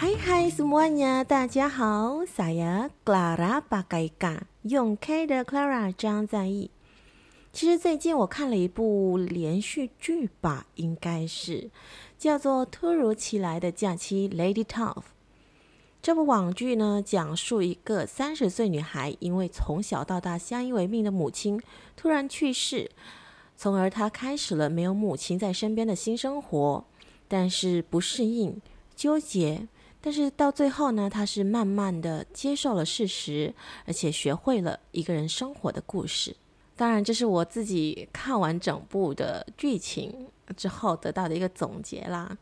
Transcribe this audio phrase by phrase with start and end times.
[0.00, 6.70] 嗨嗨 semuanya，大家好，saya Clara Bagaikan，用 K 的 Clara 张在意。
[7.52, 11.68] 其实最近我看了一部连续剧吧，应该是
[12.16, 15.02] 叫做《突如其来的假期》（Lady Tough）。
[16.00, 21.60] 这部网剧呢，讲述一个三十岁女孩，因为从小到大相依为命的母亲
[21.96, 22.88] 突然去世，
[23.56, 26.84] 从而她开始了没有母亲在身边的新生活，
[27.26, 28.62] 但是不适应、
[28.94, 29.66] 纠结。
[30.00, 33.52] 但是到最后呢，他是慢慢的接受了事实，
[33.84, 36.36] 而且学会了一个人生活的故事。
[36.76, 42.38] 当然，这是我自己看完整部的剧情之后得到的一个总结啦。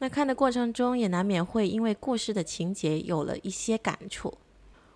[0.00, 4.34] 那看的过程中，也难免会因为故事的情节有了一些感触。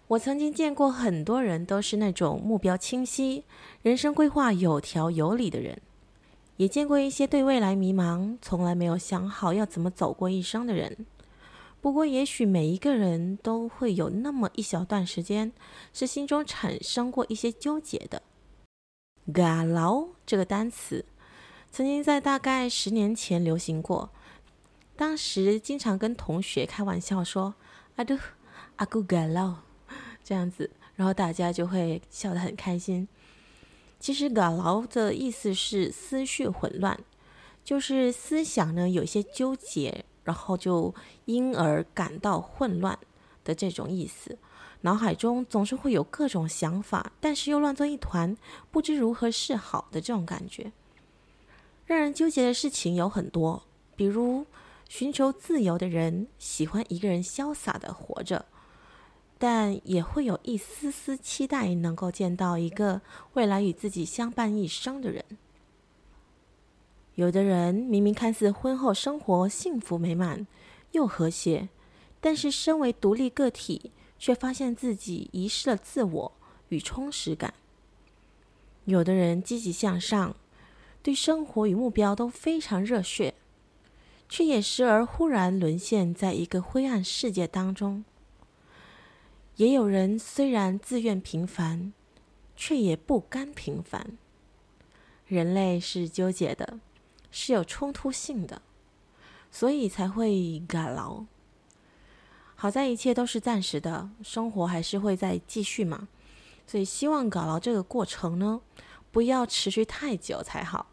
[0.09, 3.45] 我曾经见过很多人都是那种目标清晰、
[3.81, 5.81] 人生规划有条有理的人，
[6.59, 11.07] 也见过一些对未来迷茫、从来没有想好要怎么走过一生的人。
[11.85, 15.53] 不过，也许每一个人都会有那么一小段时间，
[15.93, 18.23] 是心中产生过一些纠结的。
[19.31, 21.05] 搞牢这个单词，
[21.71, 24.09] 曾经在大概十年前流行过。
[24.97, 27.55] 当时经常跟同学开玩笑说
[27.99, 28.19] ：“Aduh,
[28.79, 29.57] aku galau”，
[30.25, 33.07] 这样子，然后大家就会笑得很开心。
[34.01, 36.99] 其实搞牢的意思是思绪混乱，
[37.63, 40.07] 就是思想呢有些纠结。
[40.25, 40.95] 然后就
[41.27, 42.99] 因而感到混乱
[43.45, 44.37] 的这种意思，
[44.81, 48.37] 脑海中总是会有各种想法，但是又乱作一团，
[48.71, 50.73] 不知如何是好的这种感觉。
[51.87, 53.63] 让人纠结的事情有很多，
[53.95, 54.47] 比如
[54.89, 58.47] 寻求自由的人喜欢一个人潇洒的活着，
[59.39, 63.03] 但也会有一丝丝期待能够见到一个
[63.35, 65.23] 未来与自己相伴一生的人。
[67.17, 70.47] 有的人明明看似婚后生活幸福美满
[70.93, 71.69] 又和谐，
[72.21, 76.33] 但是身为独立个体，却发现自己遗失了自我
[76.71, 77.55] 与充实感。
[78.87, 80.35] 有的人积极向上，
[81.03, 83.35] 对生活与目标都非常热血，
[84.29, 88.05] 却也时而忽然沦陷在一个灰暗世界当中。
[89.57, 91.93] 也有人虽然自愿平凡，
[92.57, 94.19] 却也不甘平凡。
[95.27, 96.81] 人类是纠结的。
[97.37, 98.63] 是有冲突性的，
[99.51, 100.31] 所以才会
[100.69, 101.27] gal。
[102.55, 106.07] 好在一切都是暂时的，生活还是会再继续嘛。
[106.65, 108.61] 所以希望 galau 这个过程呢，
[109.11, 110.87] 不要持续太久才好。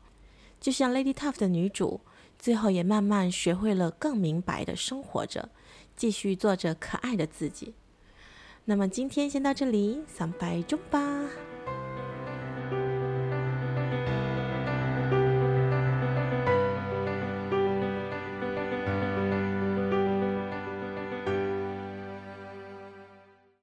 [0.59, 2.02] 就像 Lady Tough 的女主，
[2.40, 5.50] 最后也慢慢学会了更明白的生活着，
[5.96, 7.75] 继续做着可爱的自己。
[8.66, 11.50] 那么今天先到这里散拜中吧。